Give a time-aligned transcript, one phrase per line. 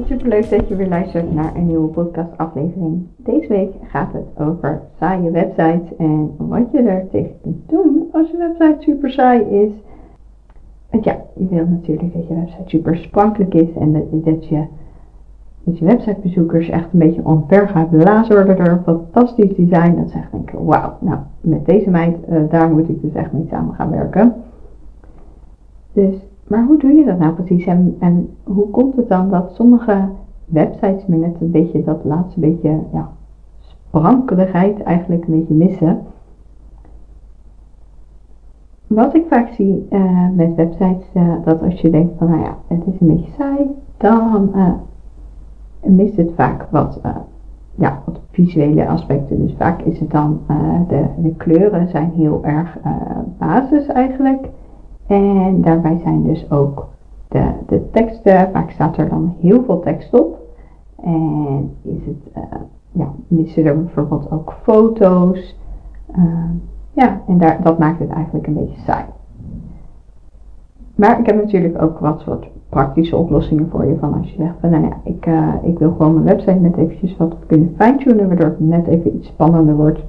[0.00, 3.06] Wat superleuk dat je weer luistert naar een nieuwe podcast aflevering.
[3.16, 8.30] Deze week gaat het over saaie websites en wat je er tegen kunt doen als
[8.30, 9.72] je website super saai is.
[10.90, 14.66] Want ja, je wilt natuurlijk dat je website super sprankelijk is en dat, je
[15.64, 19.96] dat je websitebezoekers echt een beetje onver gaat blazen worden door een fantastisch design.
[19.96, 23.32] Dat ze echt denken, wauw, nou met deze meid, uh, daar moet ik dus echt
[23.32, 24.34] mee samen gaan werken.
[25.92, 30.08] Dus maar hoe doe je dat nou precies en, hoe komt het dan dat sommige
[30.44, 33.10] websites me net een beetje dat laatste beetje ja,
[33.60, 36.00] sprankeligheid eigenlijk een beetje missen?
[38.86, 42.56] Wat ik vaak zie uh, met websites, uh, dat als je denkt van nou ja,
[42.66, 44.72] het is een beetje saai, dan uh,
[45.80, 47.00] mist het vaak wat,
[47.74, 49.46] ja, wat visuele aspecten.
[49.46, 50.40] Dus vaak is het dan
[50.88, 52.78] de, de kleuren zijn heel erg
[53.38, 54.48] basis eigenlijk.
[55.10, 56.88] En daarbij zijn dus ook
[57.28, 60.38] de, de teksten, vaak staat er dan heel veel tekst op.
[61.02, 62.42] En is het, uh,
[62.92, 65.56] ja, missen er bijvoorbeeld ook foto's.
[66.18, 66.50] Uh,
[66.92, 69.04] ja, en daar, dat maakt het eigenlijk een beetje saai.
[70.94, 73.96] Maar ik heb natuurlijk ook wat soort praktische oplossingen voor je.
[73.98, 76.76] Van als je zegt van nou ja, ik, uh, ik wil gewoon mijn website net
[76.76, 80.00] eventjes wat kunnen fine-tunen, waardoor het net even iets spannender wordt.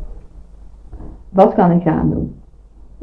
[1.30, 2.41] Wat kan ik eraan doen?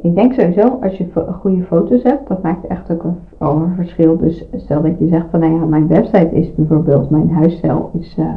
[0.02, 1.06] Ik denk sowieso, als je
[1.40, 3.04] goede foto's hebt, dat maakt echt ook
[3.38, 4.16] een, verschil.
[4.16, 8.16] Dus stel dat je zegt van, nou ja, mijn website is bijvoorbeeld, mijn huisstijl is,
[8.18, 8.34] uh,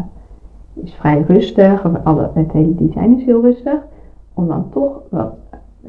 [0.74, 3.86] is vrij rustig, alle, het hele design is heel rustig.
[4.34, 5.34] Om dan toch wat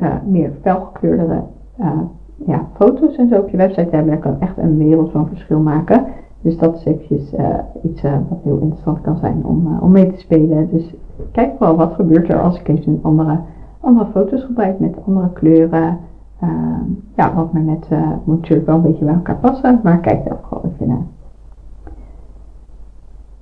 [0.01, 1.43] uh, meer felgekleurdere
[1.81, 1.87] uh,
[2.47, 5.29] ja, foto's en zo op je website te hebben, dat kan echt een wereld van
[5.29, 6.05] verschil maken.
[6.41, 7.35] Dus dat is eventjes
[7.83, 10.69] iets wat heel interessant kan zijn om, om mee te spelen.
[10.71, 10.95] Dus
[11.33, 13.39] kijk vooral wat gebeurt er als ik even een andere
[13.83, 15.99] andere foto's gebruikt met andere kleuren.
[16.41, 16.85] Ehm,
[17.17, 20.25] ja, wat maar net uh, moet natuurlijk wel een beetje bij elkaar passen, maar kijk
[20.25, 21.07] daar ook gewoon even naar.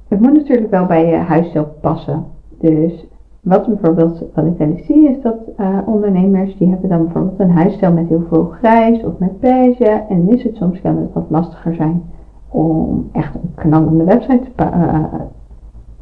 [0.09, 2.25] Het moet natuurlijk wel bij je huisstijl passen.
[2.59, 3.07] Dus
[3.41, 7.51] wat bijvoorbeeld, wat ik wel zie, is dat uh, ondernemers die hebben dan bijvoorbeeld een
[7.51, 10.05] huisstijl met heel veel grijs of met beige.
[10.09, 12.03] En is het soms het wat lastiger zijn
[12.49, 15.05] om echt een knallende website te, uh,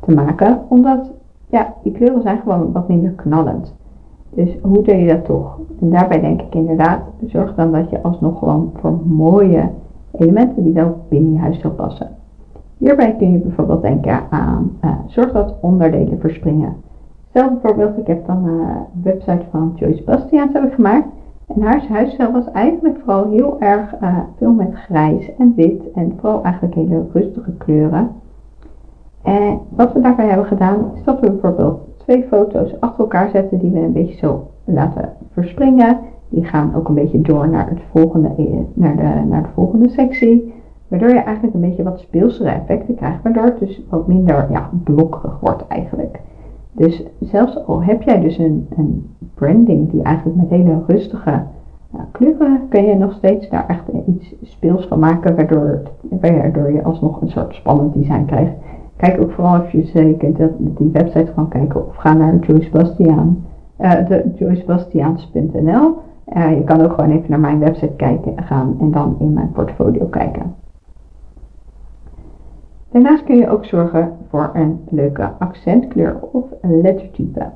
[0.00, 0.60] te maken.
[0.68, 1.10] Omdat
[1.48, 3.74] ja, die kleuren zijn gewoon wat minder knallend.
[4.30, 5.58] Dus hoe doe je dat toch?
[5.80, 9.70] En daarbij denk ik inderdaad, zorg dan dat je alsnog gewoon voor mooie
[10.12, 12.16] elementen die wel binnen je huis passen.
[12.76, 16.76] Hierbij kun je bijvoorbeeld denken aan, uh, zorg dat onderdelen verspringen.
[17.28, 21.06] Stel bijvoorbeeld, ik heb dan een website van Joyce Bastiaans heb ik gemaakt.
[21.46, 26.12] En haar huisstijl was eigenlijk vooral heel erg uh, veel met grijs en wit en
[26.20, 28.10] vooral eigenlijk hele rustige kleuren.
[29.22, 33.58] En wat we daarbij hebben gedaan, is dat we bijvoorbeeld twee foto's achter elkaar zetten
[33.58, 35.98] die we een beetje zo laten verspringen.
[36.28, 39.88] Die gaan ook een beetje door naar, het volgende, eh, naar, de, naar de volgende
[39.88, 40.52] sectie.
[40.88, 43.22] Waardoor je eigenlijk een beetje wat speelsere effecten krijgt.
[43.22, 46.20] Waardoor het dus wat minder ja, blokkerig wordt eigenlijk.
[46.72, 51.42] Dus zelfs al heb jij dus een, een branding die eigenlijk met hele rustige
[52.12, 55.36] kleuren, kun je nog steeds daar echt iets speels van maken.
[55.36, 55.82] Waardoor,
[56.20, 58.52] waardoor je alsnog een soort spannend design krijgt.
[58.98, 63.44] Kijk ook vooral even zeker dat die website gewoon kijken of ga naar Joyce Bastiaan,
[63.80, 65.96] uh, de joycebastiaans.nl.
[66.36, 69.52] Uh, je kan ook gewoon even naar mijn website kijken gaan en dan in mijn
[69.52, 70.54] portfolio kijken.
[72.90, 77.46] Daarnaast kun je ook zorgen voor een leuke accentkleur of een lettertype.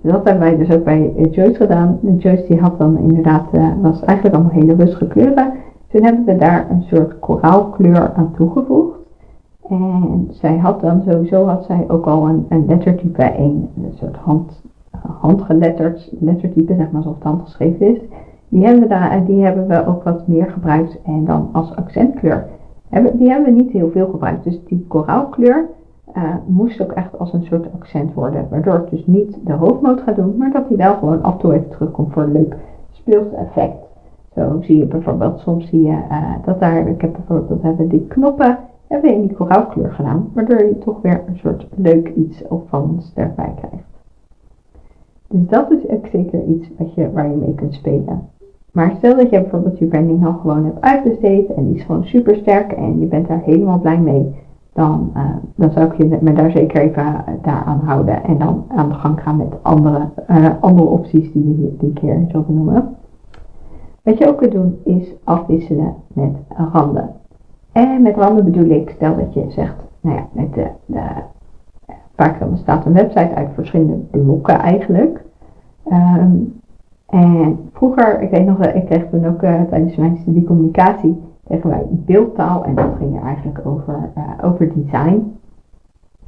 [0.00, 1.98] Dat hebben wij dus ook bij Joyce gedaan.
[2.18, 5.52] Joyce die had dan inderdaad, uh, was eigenlijk allemaal hele rustige kleuren.
[5.88, 8.89] Toen hebben we daar een soort koraalkleur aan toegevoegd.
[9.70, 14.16] En zij had dan sowieso had zij ook al een, een lettertype 1, een soort
[14.16, 14.62] hand,
[15.18, 18.00] handgeletterd lettertype, zeg maar zoals het handgeschreven is.
[18.48, 22.46] Die hebben, we daar, die hebben we ook wat meer gebruikt en dan als accentkleur.
[23.12, 24.44] Die hebben we niet heel veel gebruikt.
[24.44, 25.68] Dus die koraalkleur
[26.16, 28.46] uh, moest ook echt als een soort accent worden.
[28.50, 31.38] Waardoor het dus niet de hoofdmoot gaat doen, maar dat hij wel gewoon af en
[31.38, 32.56] toe even terugkomt voor een leuk
[32.90, 33.88] speels effect.
[34.34, 38.06] Zo zie je bijvoorbeeld, soms zie je uh, dat daar, ik heb bijvoorbeeld, hebben die
[38.06, 38.58] knoppen
[38.90, 43.12] hebben we in die koraalkleur gedaan, waardoor je toch weer een soort leuk iets opvallends
[43.14, 43.86] erbij krijgt.
[45.28, 48.28] Dus dat is ook zeker iets wat je, waar je mee kunt spelen.
[48.72, 52.04] Maar stel dat je bijvoorbeeld je branding al gewoon hebt uitbesteed en die is gewoon
[52.04, 54.34] super sterk en je bent daar helemaal blij mee,
[54.72, 58.64] dan, uh, dan zou ik je me daar zeker even uh, daaraan houden en dan
[58.68, 62.96] aan de gang gaan met andere, uh, andere opties die, die ik hier zo benoemen.
[64.02, 66.36] Wat je ook kunt doen is afwisselen met
[66.72, 67.19] randen.
[67.72, 71.02] En met randen bedoel ik, stel dat je zegt, nou ja, met de, de
[72.16, 75.24] vaak dan bestaat een website uit verschillende blokken eigenlijk.
[75.84, 76.36] Ehm,
[77.06, 81.70] en vroeger, ik weet nog, ik kreeg toen ook uh, tijdens mijn studie communicatie, kregen
[81.70, 84.10] wij beeldtaal en dat ging er eigenlijk over,
[84.42, 85.38] over design.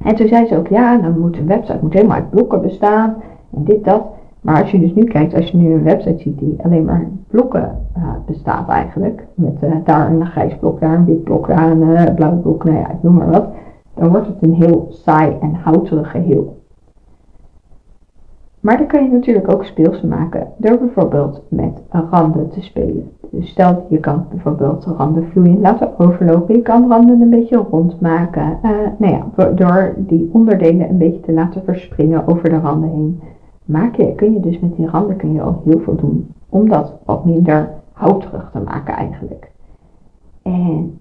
[0.03, 3.15] En toen zei ze ook, ja, dan moet een website moet helemaal uit blokken bestaan
[3.55, 4.03] en dit, dat.
[4.43, 7.07] Maar als je dus nu kijkt, als je nu een website ziet die alleen maar
[7.27, 12.15] blokken uh, bestaat eigenlijk, met daar een grijs blok, daar een wit blok, daar een
[12.15, 13.47] blauw blok, nou ja, ik noem maar wat,
[13.93, 16.61] dan wordt het een heel saai en houterig geheel.
[18.63, 23.11] Maar dan kan je natuurlijk ook speels maken door bijvoorbeeld met randen te spelen.
[23.31, 26.55] Dus stel je kan bijvoorbeeld randen vloeiend laten overlopen.
[26.55, 28.59] Je kan randen een beetje rond maken.
[28.63, 33.21] Uh, nou ja, door die onderdelen een beetje te laten verspringen over de randen heen.
[33.65, 36.27] Maak je, kun je dus met die randen kun je al heel veel doen.
[36.49, 39.51] Om dat wat minder houterig te maken eigenlijk.
[40.41, 40.99] En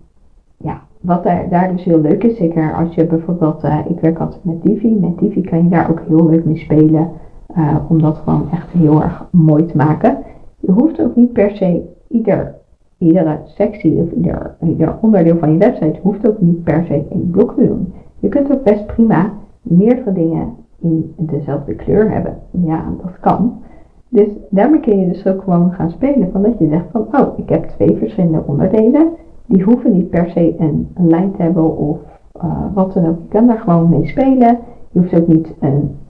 [0.57, 4.45] ja, wat daar, dus heel leuk is, zeker als je bijvoorbeeld, uh, ik werk altijd
[4.45, 4.99] met Divi.
[5.01, 7.11] Met Divi kan je daar ook heel leuk mee spelen.
[7.57, 10.19] Uh, om dat gewoon echt heel erg mooi te maken.
[10.61, 12.55] Je hoeft ook niet per se ieder,
[12.99, 17.31] iedere sectie of ieder, ieder onderdeel van je website hoeft ook niet per se één
[17.31, 17.93] blok te doen.
[18.19, 19.33] Je kunt ook best prima
[19.63, 22.39] meerdere dingen in dezelfde kleur hebben.
[22.51, 23.61] Ja, dat kan.
[24.09, 27.39] Dus daarmee kun je dus ook gewoon gaan spelen van dat je zegt van oh,
[27.39, 29.09] ik heb twee verschillende onderdelen.
[29.47, 31.99] Die hoeven niet per se een, lijn te hebben of
[32.37, 33.19] uh, wat dan ook.
[33.23, 34.59] Je kan daar gewoon mee spelen.
[34.91, 35.55] Je hoeft ook niet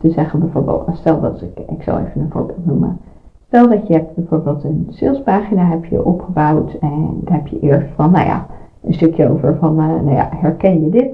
[0.00, 2.98] te zeggen bijvoorbeeld, stel dat ik, ik zal even een voorbeeld noemen.
[3.46, 7.88] Stel dat je hebt bijvoorbeeld een salespagina heb je opgebouwd en daar heb je eerst
[7.94, 8.46] van, nou ja,
[8.82, 11.10] een stukje over van, uh, nou ja, herken je dit?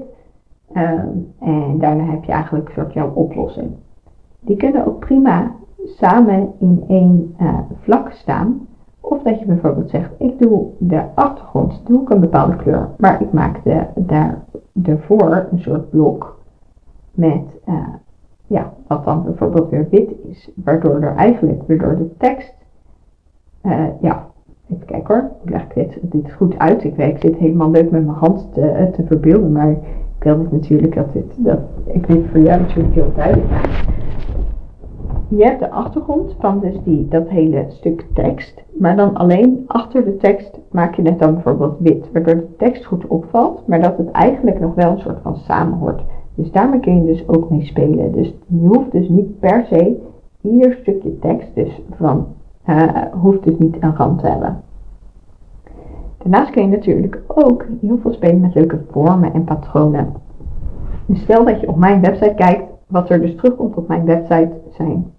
[0.73, 0.91] Uh,
[1.39, 3.71] en daarna heb je eigenlijk soort jouw oplossing.
[4.39, 5.51] Die kunnen ook prima
[5.83, 8.67] samen in één uh, vlak staan.
[8.99, 13.21] Of dat je bijvoorbeeld zegt, ik doe de achtergrond, doe ik een bepaalde kleur, maar
[13.21, 14.43] ik maak de, daar,
[14.83, 16.39] ervoor een soort blok
[17.11, 17.87] met, uh,
[18.47, 22.55] ja, wat dan bijvoorbeeld weer wit is, waardoor er eigenlijk weer door de tekst,
[23.63, 24.27] uh, ja,
[24.69, 26.83] even kijken hoor, ik leg dit, dit goed uit.
[26.83, 29.77] Ik, weet, ik zit helemaal leuk met mijn hand te, te verbeelden, maar
[30.19, 33.51] ik wil dit natuurlijk dat dit, dat, ik weet voor jou natuurlijk heel duidelijk
[35.29, 40.05] je hebt de achtergrond van dus die, dat hele stuk tekst, maar dan alleen achter
[40.05, 43.97] de tekst maak je het dan bijvoorbeeld wit, waardoor de tekst goed opvalt, maar dat
[43.97, 46.01] het eigenlijk nog wel een soort van samen hoort.
[46.35, 48.11] Dus daarmee kun je dus ook mee spelen.
[48.11, 49.97] Dus je hoeft dus niet per se
[50.41, 52.27] ieder stukje tekst dus van,
[52.69, 54.61] uh, hoeft dus niet een rand te hebben.
[56.23, 60.13] Daarnaast kun je natuurlijk ook heel veel spelen met leuke vormen en patronen.
[61.05, 64.51] Dus stel dat je op mijn website kijkt, wat er dus terugkomt op mijn website
[64.71, 65.11] zijn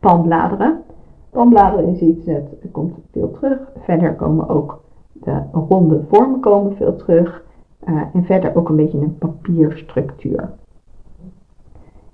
[0.00, 0.82] palmbladeren.
[1.30, 3.58] Palmbladeren is iets, dat komt veel terug.
[3.78, 4.80] Verder komen ook
[5.12, 7.46] de ronde vormen komen veel terug.
[7.88, 10.50] Uh, en verder ook een beetje een papierstructuur.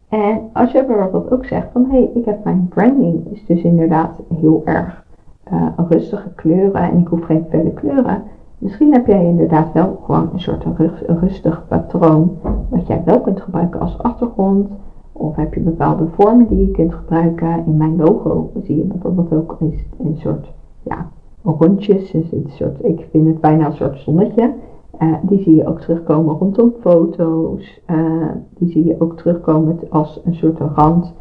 [0.08, 3.62] En als je bijvoorbeeld ook zegt van hé, hey, ik heb mijn branding is dus
[3.62, 5.05] inderdaad heel erg
[5.52, 8.23] uh, rustige kleuren en ik hoef geen felle kleuren.
[8.58, 10.67] Misschien heb jij inderdaad wel gewoon een soort
[11.06, 12.37] rustig patroon
[12.69, 14.69] wat jij wel kunt gebruiken als achtergrond.
[15.12, 17.67] Of heb je bepaalde vormen die je kunt gebruiken.
[17.67, 21.08] In mijn logo zie je bijvoorbeeld ook een, een soort ja,
[21.43, 22.10] rondjes.
[22.10, 24.53] Dus een soort, ik vind het bijna een soort zonnetje.
[25.01, 27.81] Uh, die zie je ook terugkomen rondom foto's.
[27.91, 31.13] Uh, die zie je ook terugkomen als een soort rand.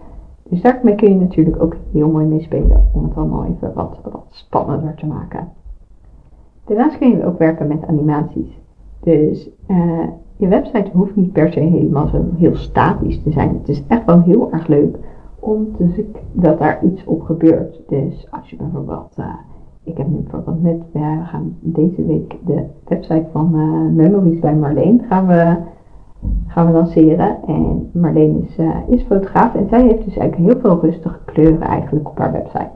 [0.43, 3.99] Dus daarmee kun je natuurlijk ook heel mooi mee spelen om het allemaal even wat,
[4.03, 5.47] wat spannender te maken.
[6.65, 8.59] Daarnaast kun je ook werken met animaties.
[8.99, 10.07] Dus uh,
[10.37, 13.57] je website hoeft niet per se helemaal zo heel statisch te zijn.
[13.57, 14.97] Het is echt wel heel erg leuk
[15.39, 17.81] om te zien dat daar iets op gebeurt.
[17.87, 19.15] Dus als je bijvoorbeeld
[19.83, 24.55] ik heb nu bijvoorbeeld net, we gaan deze week de website van uh, Memories bij
[24.55, 25.57] Marleen gaan we,
[26.47, 27.37] gaan we lanceren.
[27.47, 31.61] En Marleen is, uh, is fotograaf en zij heeft dus eigenlijk heel veel rustige kleuren
[31.61, 32.71] eigenlijk op haar website.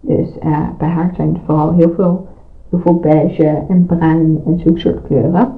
[0.00, 2.26] Dus uh, bij haar zijn er vooral heel veel,
[2.70, 5.52] heel beige en bruin en zo'n soort kleuren.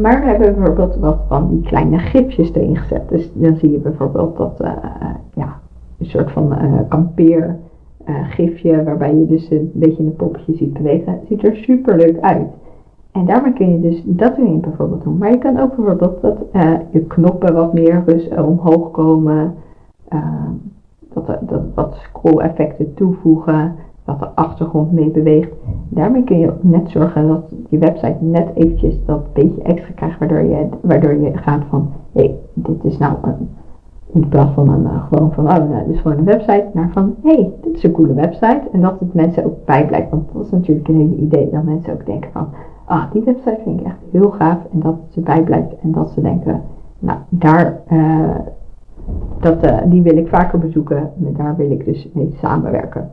[0.00, 3.08] maar we hebben bijvoorbeeld wat van die kleine gipjes erin gezet.
[3.08, 4.60] Dus dan zie je bijvoorbeeld dat
[5.34, 5.60] ja,
[5.98, 6.54] een soort van
[6.88, 7.58] kampeer
[8.08, 11.20] uh, gifje waarbij je dus een beetje een poppetje ziet bewegen.
[11.28, 12.48] ziet er super leuk uit.
[13.18, 15.18] En daarmee kun je dus dat erin bijvoorbeeld doen.
[15.18, 19.54] Maar je kan ook bijvoorbeeld dat uh, je knoppen wat meer dus omhoog komen.
[20.08, 20.52] Ehm,
[21.12, 23.74] dat, dat wat scroll effecten toevoegen.
[24.04, 25.50] Dat de achtergrond mee beweegt.
[25.88, 30.18] Daarmee kun je ook net zorgen dat je website net eventjes dat beetje extra krijgt.
[30.18, 33.48] Waardoor je, waardoor je gaat van, hé, hey, dit is nou een
[34.12, 36.90] In plaats van een, uh, gewoon van, oh, nou, dit is gewoon een website, naar
[36.92, 38.62] van, hé, hey, dit is een coole website.
[38.72, 41.92] En dat het mensen ook bijblijft, want dat is natuurlijk een hele idee, dat mensen
[41.92, 42.48] ook denken van,
[42.88, 44.58] ah, die website vind ik echt heel gaaf.
[44.72, 46.62] En dat ze bijblijft en dat ze denken,
[46.98, 48.36] nou, daar, uh,
[49.40, 53.10] dat, uh, die wil ik vaker bezoeken, daar wil ik dus mee samenwerken.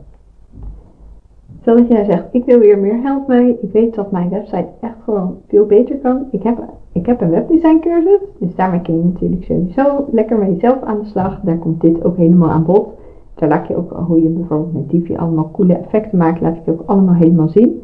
[1.60, 4.68] Stel dat jij zegt, ik wil hier meer help mee, ik weet dat mijn website
[4.80, 6.26] echt gewoon veel beter kan.
[6.30, 10.48] Ik heb, ik heb een webdesign cursus, dus daarmee kun je natuurlijk sowieso lekker met
[10.48, 11.40] jezelf aan de slag.
[11.40, 12.88] Daar komt dit ook helemaal aan bod.
[13.34, 16.64] Daar laat je ook hoe je bijvoorbeeld met Divi allemaal coole effecten maakt, laat ik
[16.64, 17.82] je ook allemaal helemaal zien.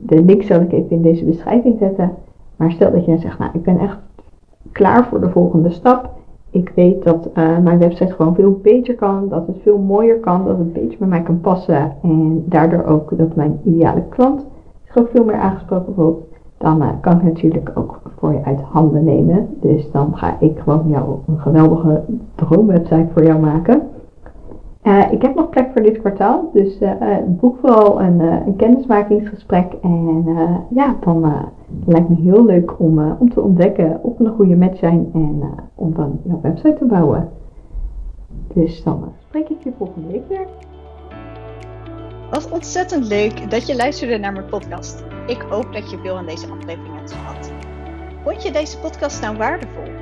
[0.00, 2.10] De link zal ik even in deze beschrijving zetten.
[2.56, 3.98] Maar stel dat jij zegt, nou ik ben echt
[4.72, 6.10] klaar voor de volgende stap.
[6.50, 10.44] Ik weet dat uh, mijn website gewoon veel beter kan, dat het veel mooier kan,
[10.44, 14.46] dat het beter bij mij kan passen en daardoor ook dat mijn ideale klant
[14.84, 16.22] zich ook veel meer aangesproken voelt.
[16.58, 19.48] Dan uh, kan ik natuurlijk ook voor je uit handen nemen.
[19.60, 22.02] Dus dan ga ik gewoon jou een geweldige
[22.34, 23.82] droomwebsite voor jou maken.
[24.84, 29.72] Uh, ik heb nog plek voor dit kwartaal, dus uh, boek vooral een, een kennismakingsgesprek.
[29.82, 30.24] En
[30.70, 31.50] ja, dan
[31.86, 35.42] lijkt me heel leuk om, om te ontdekken of we een goede match zijn en
[35.74, 37.30] om dan jouw website te bouwen.
[38.54, 40.46] Dus dan spreek ik je volgende week weer.
[42.30, 45.04] Wat ontzettend leuk dat je luisterde naar mijn podcast.
[45.26, 47.52] Ik hoop dat je veel aan deze aflevering hebt gehad.
[48.24, 50.01] Vond je deze podcast nou waardevol?